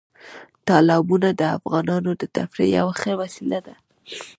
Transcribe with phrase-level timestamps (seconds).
[0.67, 3.75] تالابونه د افغانانو د تفریح یوه ښه وسیله ده.